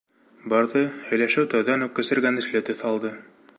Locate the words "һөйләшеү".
1.09-1.45